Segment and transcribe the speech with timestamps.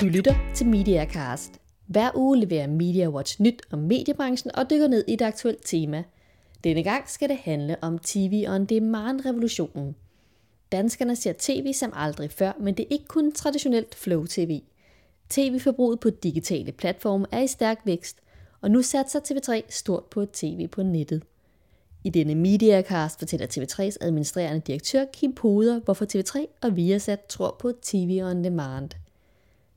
[0.00, 1.60] Du lytter til MediaCast.
[1.86, 6.04] Hver uge leverer Media Watch nyt om mediebranchen og dykker ned i et aktuelt tema.
[6.64, 9.96] Denne gang skal det handle om TV on demand-revolutionen.
[10.72, 14.60] Danskerne ser tv som aldrig før, men det er ikke kun traditionelt flow-tv.
[15.28, 18.16] TV-forbruget på digitale platforme er i stærk vækst,
[18.60, 21.22] og nu satser TV3 stort på tv på nettet.
[22.04, 27.72] I denne Mediacast fortæller TV3's administrerende direktør Kim Poder, hvorfor TV3 og Viasat tror på
[27.82, 28.90] TV on demand.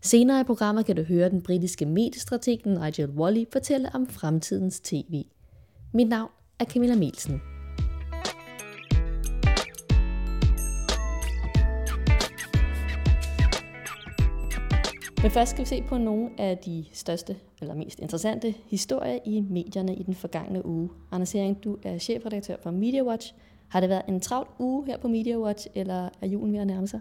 [0.05, 5.25] Senere i programmet kan du høre den britiske mediestrateg Nigel Wally fortælle om fremtidens tv.
[5.94, 7.41] Mit navn er Camilla Melsen.
[15.21, 19.41] Men først skal vi se på nogle af de største eller mest interessante historier i
[19.41, 20.89] medierne i den forgangne uge.
[21.11, 23.33] Anders Hering, du er chefredaktør for MediaWatch.
[23.67, 26.88] Har det været en travl uge her på MediaWatch, eller er julen ved at nærme
[26.88, 27.00] sig?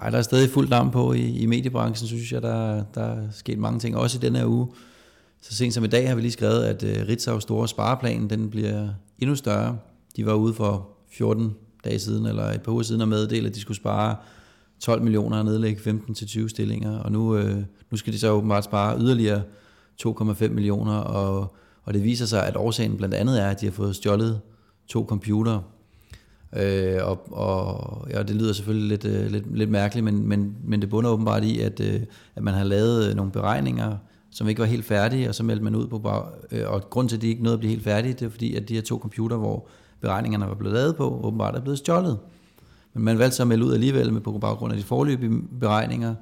[0.00, 2.42] Ej, der er stadig fuld damp på i, i mediebranchen, synes jeg.
[2.42, 4.68] Der, der er sket mange ting, også i denne her uge.
[5.42, 8.50] Så sent som i dag har vi lige skrevet, at øh, Ritzau's store spareplan, den
[8.50, 9.78] bliver endnu større.
[10.16, 13.54] De var ude for 14 dage siden, eller et par uger siden, og meddele, at
[13.54, 14.16] de skulle spare
[14.80, 17.56] 12 millioner og nedlægge 15-20 stillinger, og nu, øh,
[17.90, 19.42] nu skal de så åbenbart spare yderligere
[20.06, 23.72] 2,5 millioner, og, og det viser sig, at årsagen blandt andet er, at de har
[23.72, 24.40] fået stjålet
[24.88, 25.62] to computere,
[26.56, 30.80] øh, og, og ja, det lyder selvfølgelig lidt, øh, lidt, lidt mærkeligt, men, men, men
[30.80, 32.00] det bunder åbenbart i, at, øh,
[32.36, 33.96] at man har lavet øh, nogle beregninger,
[34.30, 37.08] som ikke var helt færdige, og så meldte man ud på, bag, øh, og grund
[37.08, 38.82] til, at de ikke nåede at blive helt færdige, det er fordi, at de her
[38.82, 39.68] to computere, hvor
[40.00, 42.18] beregningerne var blevet lavet på, åbenbart er blevet stjålet.
[42.94, 46.14] Men man valgte så at melde ud alligevel med på baggrund af de forløbige beregninger.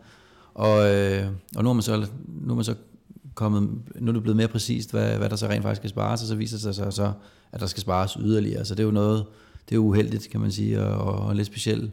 [0.54, 2.06] Og, øh, og nu er man så,
[2.40, 2.74] nu er man så
[3.34, 6.22] kommet, nu er det blevet mere præcist, hvad, hvad der så rent faktisk skal spares,
[6.22, 7.12] og så viser det sig så,
[7.52, 8.64] at der skal spares yderligere.
[8.64, 9.24] Så det er jo noget,
[9.68, 11.90] det er uheldigt, kan man sige, og, og en lidt speciel,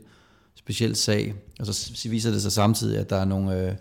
[0.56, 1.34] speciel sag.
[1.60, 3.74] Og så viser det sig samtidig, at der er nogle, øh,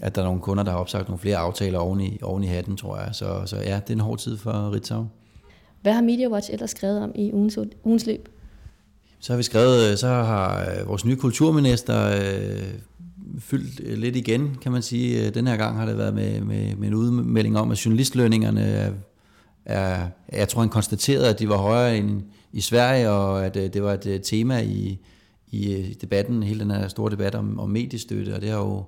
[0.00, 2.46] at der er nogle kunder, der har opsagt nogle flere aftaler oven i, oven i
[2.46, 3.08] hatten, tror jeg.
[3.12, 5.06] Så, så ja, det er en hård tid for Ritzau.
[5.82, 8.28] Hvad har Media Watch ellers skrevet om i ugens, ugens løb?
[9.20, 12.74] Så har vi skrevet, så har øh, vores nye kulturminister øh,
[13.38, 15.30] fyldt øh, lidt igen, kan man sige.
[15.30, 18.92] Den her gang har det været med, med, med en udmelding om, at journalistlønningerne er,
[19.64, 23.72] er, jeg tror han konstaterede, at de var højere end i Sverige, og at øh,
[23.72, 24.98] det var et øh, tema i,
[25.48, 28.84] i øh, debatten, hele den her store debat om, om mediestøtte, og det har jo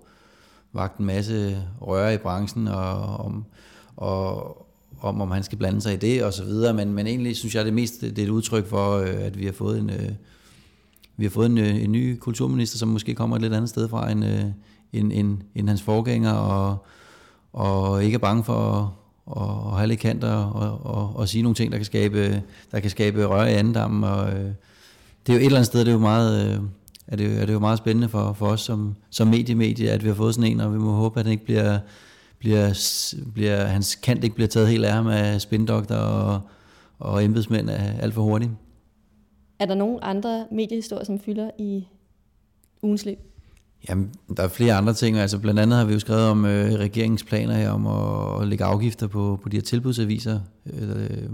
[0.72, 3.44] vagt en masse røre i branchen, og, om,
[3.96, 4.56] og,
[5.00, 7.54] om, om han skal blande sig i det og så videre, men, men egentlig synes
[7.54, 10.10] jeg, det mest det er et udtryk for, øh, at vi har fået en, øh,
[11.16, 13.88] vi har fået en, øh, en ny kulturminister, som måske kommer et lidt andet sted
[13.88, 14.24] fra end,
[14.92, 16.86] end, end, end hans forgænger, og,
[17.52, 18.94] og ikke er bange for
[19.26, 22.80] og, og have lidt kanter og, og, og sige nogle ting, der kan skabe, der
[22.80, 24.04] kan skabe røre i andendammen.
[24.04, 24.50] Og, øh,
[25.26, 26.60] det er jo et eller andet sted, det er jo meget, øh,
[27.06, 30.08] er det, er det jo meget spændende for, for os som, som mediemedie, at vi
[30.08, 31.78] har fået sådan en, og vi må håbe, at den ikke bliver
[32.42, 32.74] bliver,
[33.34, 36.40] bliver, hans kant ikke bliver taget helt af ham af spindokter og,
[36.98, 38.50] og embedsmænd er alt for hurtigt.
[39.58, 41.86] Er der nogen andre mediehistorier, som fylder i
[42.82, 43.18] ugens løb?
[43.88, 45.16] Jamen, der er flere andre ting.
[45.16, 48.64] Altså, blandt andet har vi jo skrevet om øh, regeringsplaner her om at, at lægge
[48.64, 51.28] afgifter på, på de her tilbudsaviser, øh,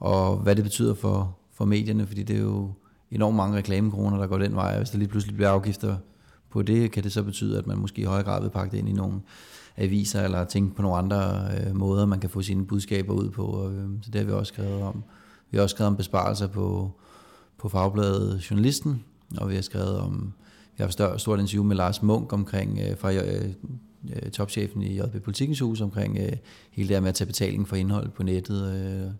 [0.00, 2.72] og hvad det betyder for, for medierne, fordi det er jo
[3.10, 5.96] enormt mange reklamekroner, der går den vej, og hvis der lige pludselig bliver afgifter
[6.50, 8.78] på det, kan det så betyde, at man måske i højere grad vil pakke det
[8.78, 9.20] ind i nogle
[9.76, 13.42] aviser, eller tænke på nogle andre øh, måder, man kan få sine budskaber ud på.
[13.42, 15.02] Og, øh, så det har vi også skrevet om.
[15.50, 16.90] Vi har også skrevet om besparelser på,
[17.58, 19.04] på fagbladet Journalisten,
[19.36, 20.32] og vi har skrevet om,
[20.78, 23.48] vi har et stort interview med Lars Munk omkring, øh, fra øh,
[24.24, 26.32] øh topchefen i JB Politikens Hus, omkring øh,
[26.70, 28.74] hele det her med at tage betaling for indhold på nettet.
[28.74, 29.10] Øh.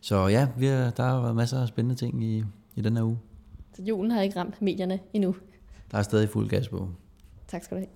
[0.00, 2.44] Så ja, vi har, der har været masser af spændende ting i,
[2.76, 3.18] i den her uge.
[3.76, 5.36] Så julen har ikke ramt medierne endnu?
[5.90, 6.88] Der er stadig fuld gas på.
[7.48, 7.88] Tak skal du have.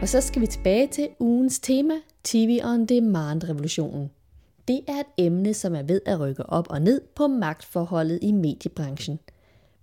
[0.00, 1.94] Og så skal vi tilbage til ugens tema,
[2.24, 4.10] TV on Demand revolutionen.
[4.70, 8.32] Det er et emne, som er ved at rykke op og ned på magtforholdet i
[8.32, 9.18] mediebranchen.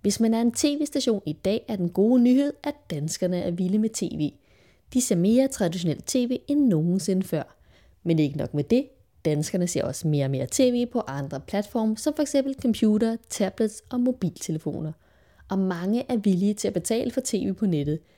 [0.00, 3.78] Hvis man er en tv-station i dag, er den gode nyhed, at danskerne er vilde
[3.78, 4.32] med tv.
[4.94, 7.42] De ser mere traditionelt tv end nogensinde før.
[8.02, 8.86] Men ikke nok med det,
[9.24, 12.36] danskerne ser også mere og mere tv på andre platforme, som f.eks.
[12.62, 14.92] computer, tablets og mobiltelefoner.
[15.48, 17.98] Og mange er villige til at betale for tv på nettet–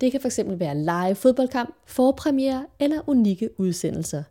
[0.00, 4.22] det kan fx være live fodboldkamp, forpremiere eller unikke udsendelser.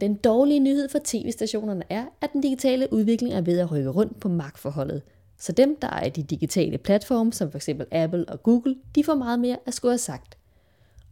[0.00, 4.20] Den dårlige nyhed for tv-stationerne er, at den digitale udvikling er ved at rykke rundt
[4.20, 5.02] på magtforholdet.
[5.38, 7.68] Så dem, der er de digitale platforme, som f.eks.
[7.92, 10.38] Apple og Google, de får meget mere at skulle have sagt.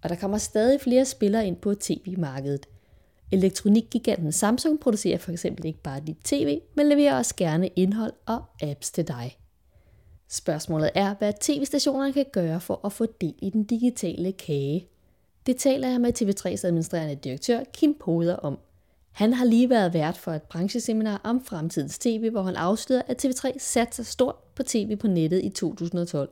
[0.02, 2.66] Og der kommer stadig flere spillere ind på tv-markedet.
[3.32, 8.44] Elektronikgiganten Samsung producerer for eksempel ikke bare dit tv, men leverer også gerne indhold og
[8.62, 9.38] apps til dig.
[10.28, 14.88] Spørgsmålet er, hvad tv-stationerne kan gøre for at få del i den digitale kage.
[15.46, 18.58] Det taler jeg med TV3's administrerende direktør Kim Poder om.
[19.14, 23.24] Han har lige været vært for et brancheseminar om fremtidens tv, hvor han afslører, at
[23.24, 26.30] TV3 satser stort på tv på nettet i 2012.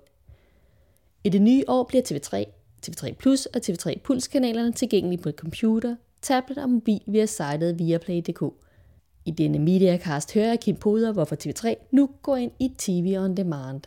[1.25, 2.45] I det nye år bliver TV3,
[2.87, 8.43] TV3 Plus og TV3 Puls-kanalerne tilgængelige på computer, tablet og mobil via sitet viaplay.dk.
[9.25, 13.37] I denne Mediacast hører jeg Kim Poder, hvorfor TV3 nu går ind i TV on
[13.37, 13.81] demand.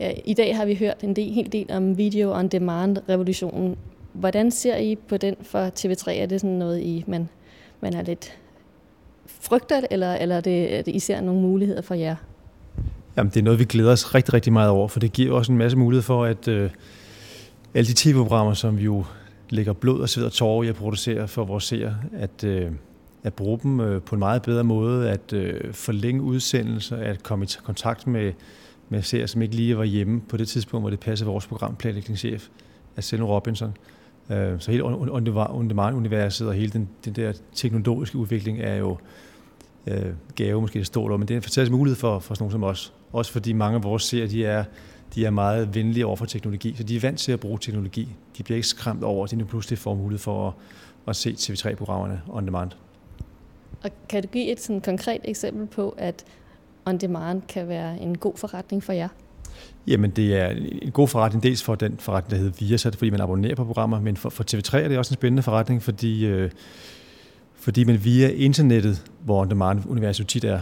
[0.00, 3.78] Ja, I dag har vi hørt en del, hel del om video on demand revolutionen.
[4.12, 6.10] Hvordan ser I på den for TV3?
[6.10, 7.28] Er det sådan noget, I, man,
[7.80, 8.38] man er lidt
[9.26, 12.16] frygter, eller, eller er, det, er det især nogle muligheder for jer?
[13.16, 15.52] Jamen, det er noget, vi glæder os rigtig, rigtig meget over, for det giver også
[15.52, 16.70] en masse mulighed for, at øh,
[17.74, 19.04] alle de tv-programmer, som vi jo
[19.50, 22.70] lægger blod og sved og tårer i at producere for vores seere, at, øh,
[23.22, 27.44] at bruge dem øh, på en meget bedre måde, at øh, forlænge udsendelser, at komme
[27.44, 28.32] i kontakt med,
[28.88, 32.48] med seere, som ikke lige var hjemme på det tidspunkt, hvor det passer vores programplanlægningschef,
[32.96, 33.68] at sende Robinson.
[33.68, 33.99] Øh,
[34.30, 38.96] Øh, så hele on-demand-universet og hele den, den der teknologiske udvikling er jo
[39.86, 42.52] øh, gave, måske det stort men det er en fantastisk mulighed for, for sådan nogen
[42.52, 42.92] som os.
[43.12, 44.64] Også fordi mange af vores seere, de er,
[45.14, 48.08] de er meget venlige over for teknologi, så de er vant til at bruge teknologi.
[48.38, 50.54] De bliver ikke skræmt over, at de nu pludselig får mulighed for at,
[51.06, 52.70] at se TV3-programmerne on demand.
[53.82, 56.24] Og kan du give et sådan konkret eksempel på, at
[56.86, 59.08] on demand kan være en god forretning for jer?
[59.86, 60.48] Jamen, det er
[60.82, 64.00] en god forretning, dels for den forretning, der hedder Viasat, fordi man abonnerer på programmer,
[64.00, 66.50] men for, for TV3 er det også en spændende forretning, fordi, øh,
[67.54, 70.60] fordi man via internettet, hvor on-demand-universet tit er,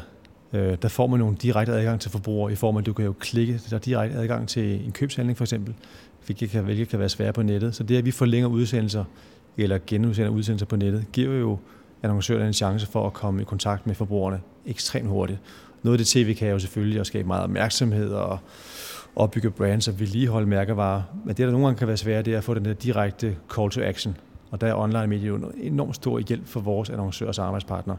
[0.52, 3.05] øh, der får man nogle direkte adgang til forbrugere i form af, at du kan
[3.05, 5.75] jo klikke, der er direkte adgang til en købshandling for eksempel,
[6.26, 7.75] hvilket kan, hvilket kan være svært på nettet.
[7.75, 9.05] Så det, at vi forlænger udsendelser,
[9.56, 11.58] eller genudsender udsendelser på nettet, giver jo
[12.02, 15.38] annoncørerne en chance for at komme i kontakt med forbrugerne ekstremt hurtigt.
[15.82, 18.38] Noget af det tv kan jo selvfølgelig også skabe meget opmærksomhed og
[19.16, 21.02] opbygge brands og vedligeholde mærkevarer.
[21.25, 23.36] Men det, der nogle gange kan være svært, det er at få den der direkte
[23.54, 24.16] call to action.
[24.50, 27.96] Og der er online media en enormt stor hjælp for vores annoncørers arbejdspartnere.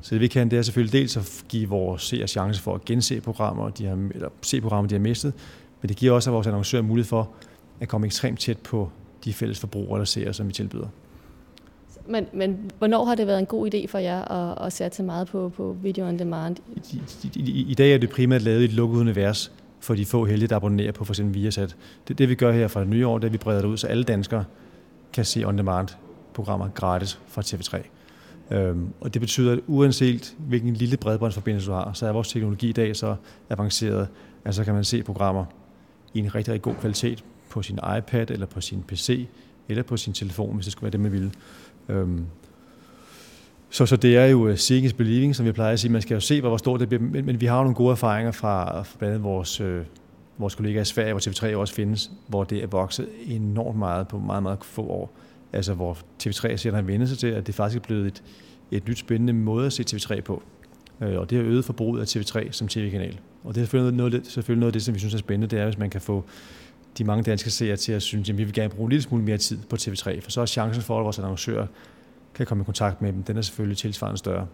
[0.00, 2.84] Så det vi kan, det er selvfølgelig dels at give vores seere chance for at
[2.84, 5.32] gense programmer, de har, eller se programmer, de har mistet,
[5.82, 7.30] men det giver også vores annoncører mulighed for
[7.80, 8.90] at komme ekstremt tæt på
[9.24, 10.88] de fælles forbrugere eller seere, som vi tilbyder.
[12.06, 15.28] Men, men hvornår har det været en god idé for jer at, at sætte meget
[15.28, 16.56] på, på video on demand?
[16.92, 17.00] I,
[17.34, 20.24] i, i, I dag er det primært lavet i et lukket univers for de få
[20.24, 21.76] heldige, der abonnerer på for eksempel Viasat.
[22.08, 23.68] Det, det vi gør her fra det nye år, det er, at vi breder det
[23.68, 24.44] ud, så alle danskere
[25.12, 27.86] kan se on-demand-programmer gratis fra TV3.
[28.50, 32.68] Øhm, og det betyder, at uanset hvilken lille bredbåndsforbindelse du har, så er vores teknologi
[32.68, 33.16] i dag så
[33.50, 34.08] avanceret,
[34.44, 35.44] at så kan man se programmer
[36.14, 39.28] i en rigtig, rigtig god kvalitet på sin iPad eller på sin PC
[39.68, 41.32] eller på sin telefon, hvis det skulle være det, man ville.
[41.88, 42.26] Øhm,
[43.70, 45.92] så, så det er jo øh, seeing is believing, som vi plejer at sige.
[45.92, 47.90] Man skal jo se, hvor stort det bliver, men, men vi har jo nogle gode
[47.90, 49.84] erfaringer fra, fra blandt andet vores, øh,
[50.38, 54.18] vores kollegaer i Sverige, hvor TV3 også findes, hvor det er vokset enormt meget på
[54.18, 55.16] meget, meget få år.
[55.52, 58.22] Altså hvor TV3 ser en vendelse til, at det faktisk er blevet et,
[58.70, 60.42] et nyt spændende måde at se TV3 på.
[61.00, 63.20] Øh, og det har øget forbruget af TV3 som tv-kanal.
[63.44, 65.56] Og det er selvfølgelig noget, noget, selvfølgelig noget af det, som vi synes er spændende,
[65.56, 66.24] det er, hvis man kan få
[66.98, 69.24] de mange danske seere til at synes, at vi vil gerne bruge en lille smule
[69.24, 71.66] mere tid på TV3, for så er chancen for, at vores annoncører
[72.34, 74.46] kan komme i kontakt med dem, den er selvfølgelig tilsvarende større.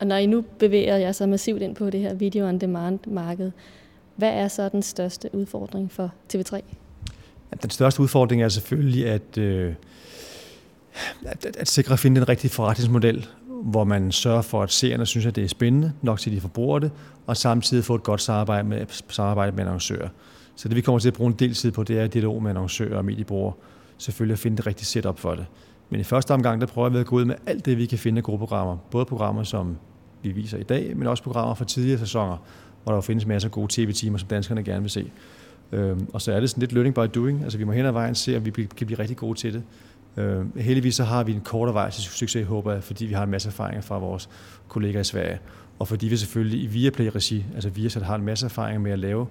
[0.00, 2.98] Og når I nu bevæger jer så massivt ind på det her video on demand
[3.06, 3.52] marked,
[4.16, 6.60] hvad er så den største udfordring for TV3?
[7.62, 9.74] Den største udfordring er selvfølgelig at, øh,
[11.24, 15.06] at, at, at sikre at finde den rigtige forretningsmodel, hvor man sørger for, at seerne
[15.06, 16.90] synes, at det er spændende nok til, at de forbruger det,
[17.26, 20.08] og samtidig få et godt samarbejde med, samarbejde med annoncører.
[20.56, 22.50] Så det vi kommer til at bruge en del tid på, det er dialog med
[22.50, 23.52] annoncører og mediebrugere.
[23.98, 25.46] Selvfølgelig at finde det rigtige setup for det.
[25.90, 27.98] Men i første omgang, der prøver vi at gå ud med alt det, vi kan
[27.98, 28.76] finde af gode programmer.
[28.90, 29.76] Både programmer, som
[30.22, 32.36] vi viser i dag, men også programmer fra tidligere sæsoner,
[32.84, 35.10] hvor der findes masser af gode tv-timer, som danskerne gerne vil se.
[35.72, 37.42] Øhm, og så er det sådan lidt learning by doing.
[37.42, 39.62] Altså vi må hen ad vejen se, at vi kan blive rigtig gode til det.
[40.16, 43.22] Øh, heldigvis så har vi en kortere vej til succes, håber jeg, fordi vi har
[43.22, 44.28] en masse erfaringer fra vores
[44.68, 45.38] kollegaer i Sverige.
[45.78, 49.26] Og fordi vi selvfølgelig i Viaplay-regi, altså Viasat har en masse erfaringer med at lave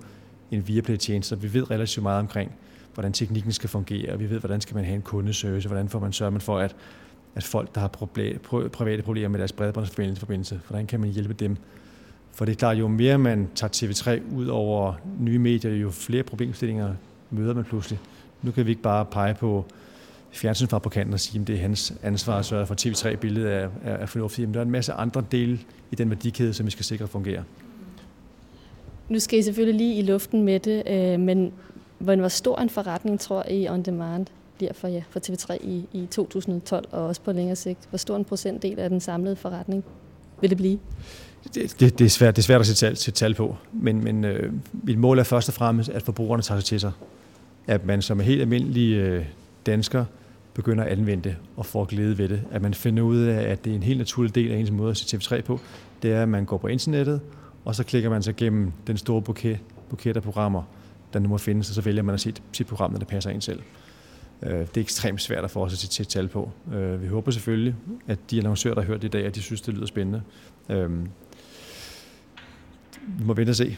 [0.52, 2.52] en Viaplay-tjeneste, vi ved relativt meget omkring,
[2.94, 6.00] hvordan teknikken skal fungere, og vi ved, hvordan skal man have en kundeservice, hvordan får
[6.00, 6.76] man sørge for, at,
[7.36, 8.40] at folk, der har problem,
[8.74, 11.58] private problemer med deres bredbåndsforbindelse, hvordan kan man hjælpe dem?
[12.34, 16.24] For det er klart, jo mere man tager TV3 ud over nye medier, jo flere
[16.24, 16.94] problemstillinger
[17.30, 18.00] møder man pludselig.
[18.42, 19.66] Nu kan vi ikke bare pege på
[20.32, 24.06] fjernsynsfabrikanten og sige, at det er hans ansvar at sørge for, TV3-billedet er, er, er
[24.06, 24.48] fornuftigt.
[24.48, 25.60] Men der er en masse andre dele
[25.92, 27.44] i den værdikæde, som vi skal sikre fungerer.
[29.12, 31.54] Nu skal I selvfølgelig lige i luften med det, øh, men
[31.98, 34.26] hvor stor en forretning tror I On Demand
[34.58, 37.80] bliver for, ja, for TV3 i, i 2012 og også på længere sigt?
[37.90, 39.84] Hvor stor en procentdel af den samlede forretning
[40.42, 40.80] vil det blive?
[41.54, 44.04] Det, det, det, er, svært, det er svært at sætte tal, sætte tal på, men,
[44.04, 44.54] men øh,
[44.84, 46.92] mit mål er først og fremmest, at forbrugerne tager sig til sig.
[47.68, 49.26] At man som en helt almindelig øh,
[49.66, 50.06] dansker
[50.54, 52.42] begynder at anvende det og får glæde ved det.
[52.52, 54.92] At man finder ud af, at det er en helt naturlig del af ens måde
[54.92, 55.60] at se TV3 på.
[56.02, 57.22] Det er, at man går på internettet,
[57.66, 60.64] og så klikker man sig gennem den store buket, buket af programmer,
[61.14, 63.30] der nu må findes, og så vælger man at se sit program, når det passer
[63.30, 63.62] ind selv.
[64.44, 66.52] Øh, det er ekstremt svært at få os at sætte tal på.
[66.74, 67.76] Øh, vi håber selvfølgelig,
[68.08, 70.22] at de annoncører, der har hørt det i dag, at de synes, det lyder spændende.
[70.70, 71.08] Øhm,
[73.08, 73.78] vi må vente og se.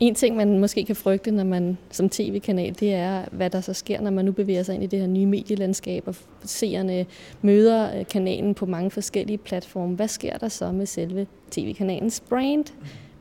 [0.00, 3.72] En ting, man måske kan frygte, når man som tv-kanal, det er, hvad der så
[3.72, 6.14] sker, når man nu bevæger sig ind i det her nye medielandskab, og
[6.44, 7.06] seerne
[7.42, 9.94] møder øh, kanalen på mange forskellige platforme.
[9.94, 12.64] Hvad sker der så med selve tv-kanalens brand?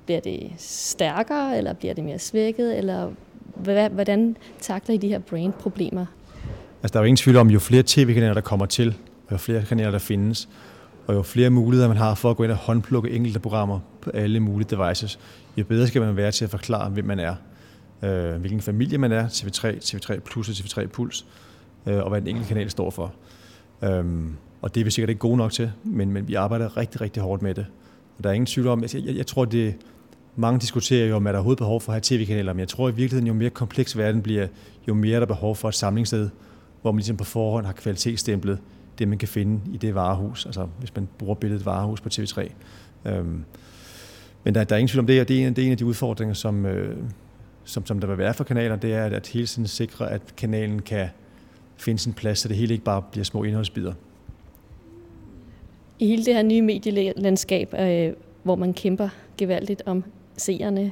[0.05, 3.11] Bliver det stærkere, eller bliver det mere svækket, eller
[3.89, 6.05] hvordan takler I de her brand-problemer?
[6.83, 8.95] Altså, der er jo ingen tvivl om, jo flere tv-kanaler, der kommer til,
[9.27, 10.49] og jo flere kanaler, der findes,
[11.07, 14.09] og jo flere muligheder man har for at gå ind og håndplukke enkelte programmer på
[14.09, 15.19] alle mulige devices,
[15.57, 17.35] jo bedre skal man være til at forklare, hvem man er,
[18.03, 21.25] øh, hvilken familie man er, TV3, TV3 Plus og TV3 Puls,
[21.85, 23.13] øh, og hvad den enkelte kanal står for.
[23.83, 27.01] Øhm, og det er vi sikkert ikke gode nok til, men, men vi arbejder rigtig,
[27.01, 27.65] rigtig hårdt med det.
[28.17, 29.75] Og der er ingen tvivl om, jeg, jeg, jeg tror, det
[30.35, 32.89] mange diskuterer jo, om er der overhovedet behov for at have tv-kanaler, men jeg tror
[32.89, 34.47] i virkeligheden, jo mere kompleks verden bliver,
[34.87, 36.29] jo mere er der behov for et samlingssted,
[36.81, 38.59] hvor man ligesom på forhånd har kvalitetsstemplet
[38.99, 42.51] det, man kan finde i det varehus, altså hvis man bruger billedet varehus på TV3.
[43.05, 43.43] Øhm,
[44.47, 45.71] men der, der er ingen tvivl om det, og det er en, det er en
[45.71, 46.97] af de udfordringer, som, øh,
[47.63, 50.21] som, som der vil være for kanaler, det er at, at hele tiden sikre, at
[50.37, 51.07] kanalen kan
[51.77, 53.93] finde sin plads, så det hele ikke bare bliver små indholdsbider.
[55.99, 58.13] I hele det her nye medielandskab, øh,
[58.43, 60.03] hvor man kæmper gevaldigt om
[60.37, 60.91] seerne,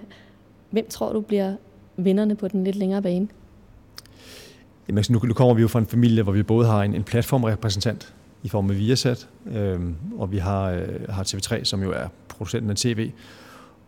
[0.70, 1.56] hvem tror du bliver
[1.98, 3.28] vinderne på den lidt længere bane?
[4.88, 6.96] Jamen, altså, nu, nu kommer vi jo fra en familie, hvor vi både har en,
[6.96, 9.80] en platformrepræsentant i form af Viasat, øh,
[10.18, 13.12] og vi har, øh, har TV3, som jo er producenten af tv.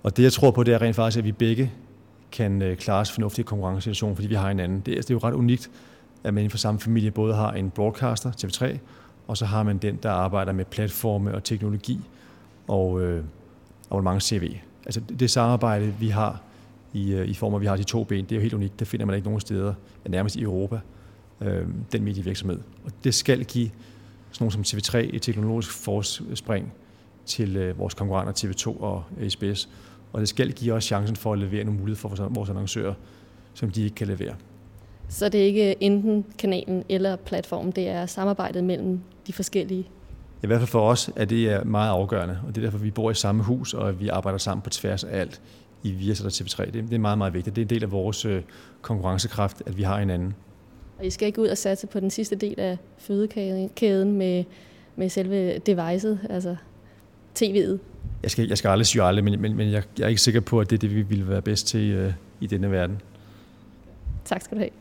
[0.04, 1.72] Og det, jeg tror på, det er rent faktisk, at vi begge
[2.32, 4.80] kan øh, klare os fornuftigt i konkurrencesituation, fordi vi har hinanden.
[4.80, 5.70] Det, er, altså, det er jo ret unikt,
[6.24, 8.78] at man inden for samme familie både har en broadcaster, TV3,
[9.28, 12.00] og så har man den, der arbejder med platforme og teknologi
[12.68, 13.24] og øh,
[13.92, 14.58] abonnement CV.
[14.86, 16.42] Altså det samarbejde, vi har
[16.94, 18.54] i, øh, i form af, at vi har de to ben, det er jo helt
[18.54, 18.80] unikt.
[18.80, 19.74] Det finder man ikke nogen steder,
[20.08, 20.80] nærmest i Europa,
[21.42, 22.60] øh, den medievirksomhed.
[22.86, 23.70] Og det skal give
[24.32, 26.74] sådan nogen som TV3 et teknologisk forspring
[27.28, 29.70] til øh, vores konkurrenter TV2 og SBS.
[30.14, 32.94] Og det skal give os chancen for at levere nogle muligheder for vores annoncører,
[33.54, 34.36] som de ikke kan levere.
[35.10, 39.88] Så det er ikke enten kanalen eller platformen, det er samarbejdet mellem de forskellige?
[40.44, 43.12] I hvert fald for os er det meget afgørende, og det er derfor, vi bor
[43.12, 45.42] i samme hus, og vi arbejder sammen på tværs af alt
[45.84, 46.72] i Viasat og TV3.
[46.72, 47.56] Det, er meget, meget vigtigt.
[47.56, 48.42] Det er en del af vores øh,
[48.82, 50.36] konkurrencekraft, at vi har hinanden.
[51.00, 54.44] Og I skal ikke ud og satse på den sidste del af fødekæden med,
[54.96, 56.56] med selve devicet, altså
[57.38, 57.80] tv'et?
[58.24, 60.42] Jeg skal, jeg skal aldrig sige aldrig, men, men, men jeg, jeg er ikke sikker
[60.42, 63.02] på, at det er det, vi ville være bedst til øh, i denne verden.
[64.26, 64.72] Tak skal du have.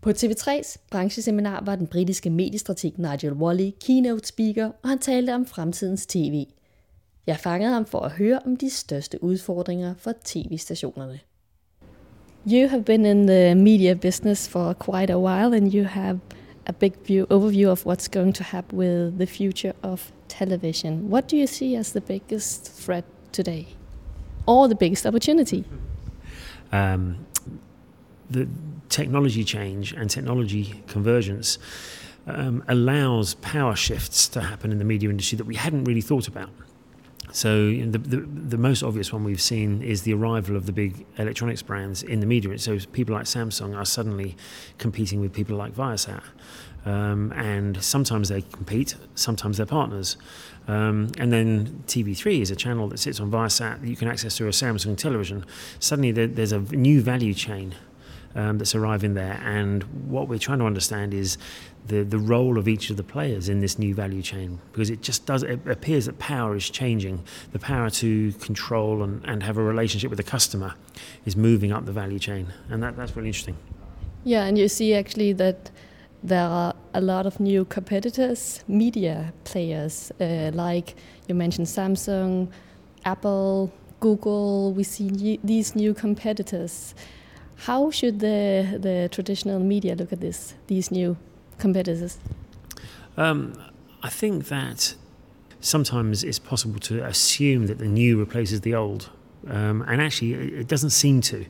[0.00, 5.46] På TV3's brancheseminar var den britiske mediestrateg Nigel Wally keynote speaker, og han talte om
[5.46, 6.46] fremtidens tv.
[7.26, 11.20] Jeg fangede ham for at høre om de største udfordringer for tv-stationerne.
[12.46, 16.20] You have been in the media business for quite a while and you have
[16.70, 21.10] a big view overview of what's going to happen with the future of television.
[21.10, 23.66] What do you see as the biggest threat today
[24.46, 25.64] or the biggest opportunity?
[26.70, 27.26] Um,
[28.30, 28.46] the
[28.88, 31.58] technology change and technology convergence
[32.28, 36.28] um, allows power shifts to happen in the media industry that we hadn't really thought
[36.28, 36.50] about.
[37.32, 41.06] So the, the, the most obvious one we've seen is the arrival of the big
[41.16, 42.58] electronics brands in the media.
[42.58, 44.36] So people like Samsung are suddenly
[44.78, 46.22] competing with people like Viasat.
[46.86, 50.16] Um, and sometimes they compete, sometimes they're partners.
[50.66, 54.38] Um, and then TV3 is a channel that sits on Viasat that you can access
[54.38, 55.44] through a Samsung television.
[55.78, 57.74] Suddenly there, there's a new value chain
[58.34, 59.40] um, that's arriving there.
[59.44, 61.38] And what we're trying to understand is
[61.86, 65.02] the, the role of each of the players in this new value chain because it
[65.02, 67.22] just does it appears that power is changing.
[67.52, 70.74] The power to control and, and have a relationship with the customer
[71.24, 73.56] is moving up the value chain and that, that's really interesting.
[74.24, 75.70] Yeah and you see actually that
[76.22, 80.94] there are a lot of new competitors media players uh, like
[81.28, 82.48] you mentioned samsung
[83.06, 84.72] apple google.
[84.72, 86.94] We see these new competitors.
[87.56, 91.16] How should the the traditional media look at this these new
[91.60, 92.18] competitors?
[93.16, 93.62] Um,
[94.02, 94.94] I think that
[95.60, 99.10] sometimes it's possible to assume that the new replaces the old.
[99.46, 101.46] Um, and actually, it doesn't seem to.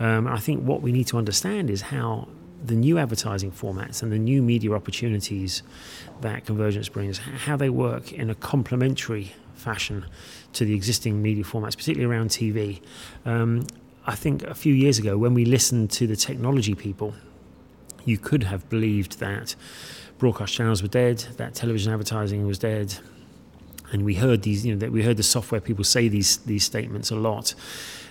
[0.00, 2.28] Um, I think what we need to understand is how
[2.64, 5.62] the new advertising formats and the new media opportunities
[6.22, 10.06] that convergence brings, how they work in a complementary fashion
[10.54, 12.80] to the existing media formats, particularly around TV.
[13.26, 13.66] Um,
[14.06, 17.14] I think a few years ago, when we listened to the technology people,
[18.04, 19.54] you could have believed that
[20.18, 22.94] broadcast channels were dead, that television advertising was dead,
[23.92, 26.64] and we heard these, you know, that we heard the software people say these these
[26.64, 27.54] statements a lot.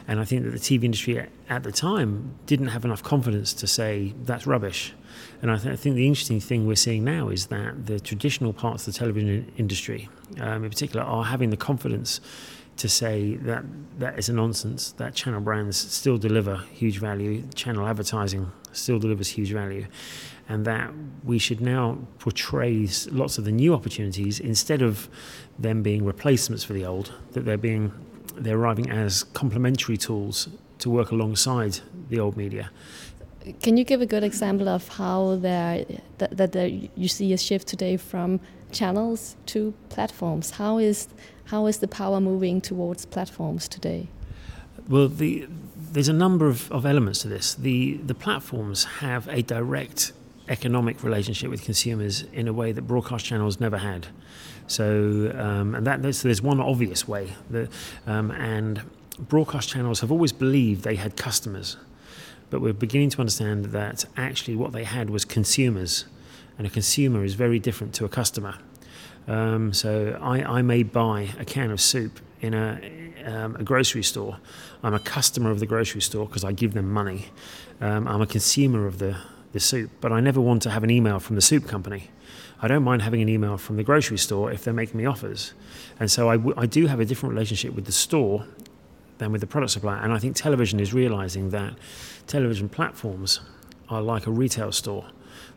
[0.08, 3.68] And I think that the TV industry at the time didn't have enough confidence to
[3.68, 4.94] say that's rubbish.
[5.42, 8.52] And I, th- I think the interesting thing we're seeing now is that the traditional
[8.52, 10.10] parts of the television industry,
[10.42, 12.20] um, in particular, are having the confidence
[12.78, 13.64] to say that
[14.00, 19.30] that is a nonsense, that channel brands still deliver huge value, channel advertising still delivers
[19.30, 19.86] huge value,
[20.50, 20.92] and that
[21.24, 25.08] we should now portray lots of the new opportunities instead of
[25.58, 27.92] them being replacements for the old, that they're being
[28.36, 30.50] they're arriving as complementary tools
[30.80, 32.72] to work alongside the old media.
[33.62, 35.86] Can you give a good example of how there
[36.18, 38.40] that, that there, you see a shift today from
[38.72, 40.52] channels to platforms?
[40.52, 41.08] How is
[41.46, 44.08] how is the power moving towards platforms today?
[44.88, 45.48] Well, the,
[45.94, 47.56] there's a number of, of elements to this.
[47.56, 50.12] The the platforms have a direct
[50.50, 54.08] economic relationship with consumers in a way that broadcast channels never had.
[54.68, 57.70] So, um, and that there's, there's one obvious way that,
[58.08, 58.82] um, and
[59.20, 61.78] broadcast channels have always believed they had customers,
[62.50, 66.06] but we're beginning to understand that actually what they had was consumers,
[66.58, 68.56] and a consumer is very different to a customer.
[69.28, 72.78] Um, so I, I may buy a can of soup in a,
[73.26, 74.38] um, a grocery store.
[74.84, 77.28] I'm a customer of the grocery store because I give them money.
[77.80, 79.16] Um, I'm a consumer of the,
[79.54, 82.10] the soup, but I never want to have an email from the soup company.
[82.62, 85.54] I don't mind having an email from the grocery store if they're making me offers.
[86.00, 88.46] And so I, w- I do have a different relationship with the store
[89.20, 90.02] than with the product supplier.
[90.02, 91.76] And I think television is realizing that
[92.28, 93.40] television platforms
[93.90, 95.06] are like a retail store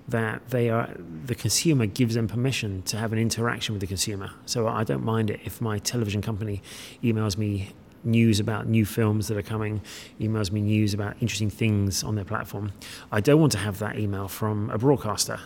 [0.08, 0.90] that they are
[1.24, 4.30] the consumer gives them permission to have an interaction with the consumer.
[4.46, 6.62] So I don't mind it if my television company
[7.02, 7.72] emails me
[8.04, 9.80] news about new films that are coming,
[10.20, 12.72] emails me news about interesting things on their platform.
[13.10, 15.40] I don't want to have that email from a broadcaster.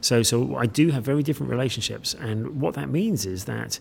[0.00, 3.78] So so I do have very different relationships and what that means is that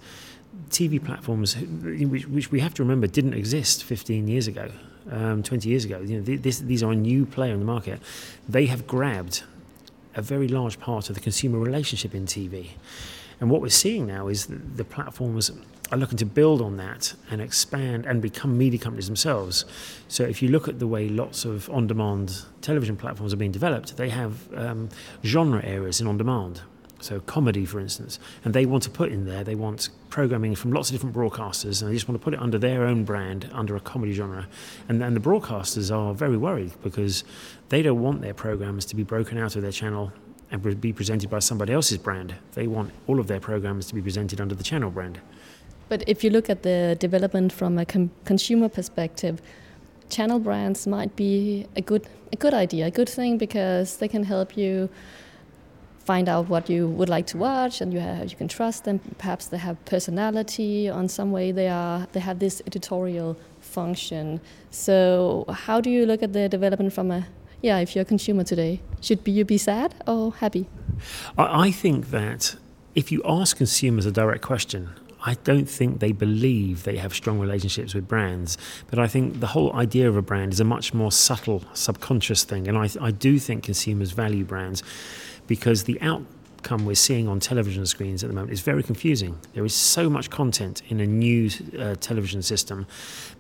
[0.69, 4.71] TV platforms, which, which we have to remember didn't exist 15 years ago,
[5.12, 5.99] um, 20 years ago.
[5.99, 7.99] You know, this, these are a new player in the market.
[8.47, 9.43] They have grabbed
[10.15, 12.69] a very large part of the consumer relationship in TV.
[13.39, 15.51] And what we're seeing now is the platforms
[15.91, 19.65] are looking to build on that and expand and become media companies themselves.
[20.08, 23.97] So if you look at the way lots of on-demand television platforms are being developed,
[23.97, 24.89] they have um,
[25.23, 26.62] genre areas in on-demand.
[27.05, 29.43] So comedy, for instance, and they want to put in there.
[29.43, 32.39] They want programming from lots of different broadcasters, and they just want to put it
[32.39, 34.47] under their own brand, under a comedy genre.
[34.89, 37.23] And, and the broadcasters are very worried because
[37.69, 40.11] they don't want their programs to be broken out of their channel
[40.49, 42.33] and be presented by somebody else's brand.
[42.53, 45.19] They want all of their programs to be presented under the channel brand.
[45.89, 49.43] But if you look at the development from a consumer perspective,
[50.09, 54.23] channel brands might be a good a good idea, a good thing because they can
[54.23, 54.89] help you
[56.05, 58.99] find out what you would like to watch and you have, you can trust them.
[59.17, 60.89] Perhaps they have personality.
[60.89, 64.39] On some way they are they have this editorial function.
[64.69, 67.27] So how do you look at the development from a
[67.61, 70.67] yeah if you're a consumer today should be, you be sad or happy?
[71.37, 72.55] I, I think that
[72.93, 74.89] if you ask consumers a direct question
[75.27, 78.59] I don't think they believe they have strong relationships with brands,
[78.91, 82.43] but I think the whole idea of a brand is a much more subtle, subconscious
[82.43, 82.67] thing.
[82.67, 84.83] And I, I do think consumers value brands
[85.47, 89.38] because the outcome we're seeing on television screens at the moment is very confusing.
[89.53, 92.88] There is so much content in a new uh, television system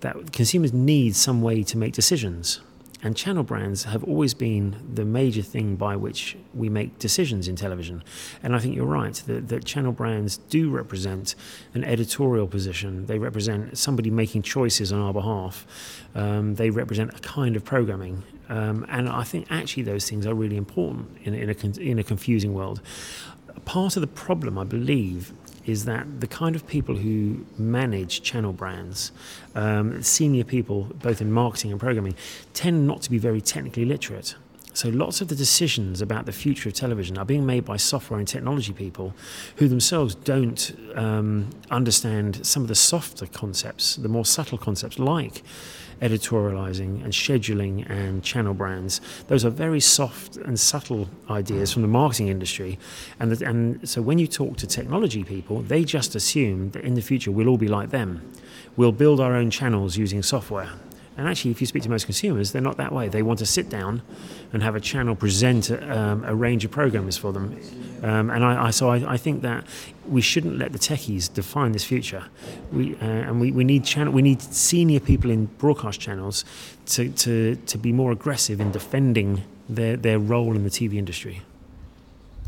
[0.01, 2.61] that consumers need some way to make decisions.
[3.05, 7.55] And channel brands have always been the major thing by which we make decisions in
[7.55, 8.03] television.
[8.41, 11.35] And I think you're right that, that channel brands do represent
[11.75, 13.05] an editorial position.
[13.05, 15.67] They represent somebody making choices on our behalf.
[16.15, 18.23] Um, they represent a kind of programming.
[18.49, 22.03] Um, and I think actually those things are really important in, in, a, in a
[22.03, 22.81] confusing world.
[23.65, 25.31] Part of the problem, I believe,
[25.65, 29.11] is that the kind of people who manage channel brands,
[29.55, 32.15] um, senior people, both in marketing and programming,
[32.53, 34.35] tend not to be very technically literate.
[34.73, 38.19] So lots of the decisions about the future of television are being made by software
[38.19, 39.13] and technology people
[39.55, 45.43] who themselves don't um, understand some of the softer concepts, the more subtle concepts like
[46.01, 49.01] editorializing and scheduling and channel brands.
[49.27, 52.77] Those are very soft and subtle ideas from the marketing industry.
[53.19, 57.01] And, and so when you talk to technology people, they just assume that in the
[57.01, 58.21] future we'll all be like them.
[58.77, 60.69] We'll build our own channels using software.
[61.17, 63.07] And actually, if you speak to most consumers, they're not that way.
[63.07, 64.01] They want to sit down
[64.51, 67.57] and have a channel present um, a range of programs for them.
[68.03, 69.65] Um, and I, I so I, I, think that
[70.07, 72.25] we shouldn't let the techies define this future.
[72.71, 76.43] We, uh, and we, we need channel, we need senior people in broadcast channels
[76.87, 81.41] to, to, to be more aggressive in defending their, their role in the TV industry.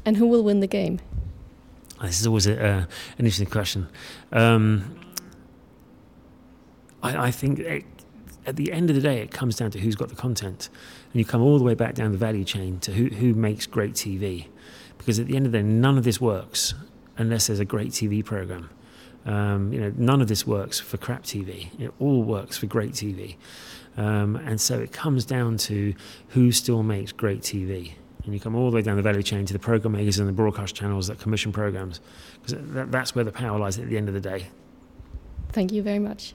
[0.04, 1.00] And who will win the game?
[2.02, 2.88] This is always a, uh, an
[3.20, 3.88] interesting question.
[4.32, 5.00] Um,
[7.02, 7.86] I, I think it,
[8.48, 10.70] at the end of the day, it comes down to who's got the content.
[11.12, 13.66] And you come all the way back down the value chain to who, who makes
[13.66, 14.48] great TV.
[14.98, 16.74] Because at the end of the day, none of this works
[17.18, 18.70] unless there's a great TV program.
[19.26, 21.68] Um, you know, none of this works for crap TV.
[21.80, 23.36] It all works for great TV.
[23.98, 25.94] Um, and so it comes down to
[26.30, 27.94] who still makes great TV.
[28.24, 30.28] And you come all the way down the value chain to the program makers and
[30.28, 32.00] the broadcast channels that commission programs.
[32.42, 34.48] Because that, that's where the power lies at the end of the day.
[35.50, 36.34] Thank you very much.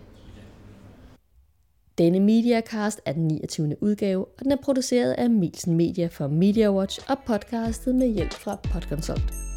[1.98, 3.82] Denne Mediacast er den 29.
[3.82, 8.56] udgave, og den er produceret af Milsen Media for MediaWatch og podcastet med hjælp fra
[8.72, 9.51] Podconsult.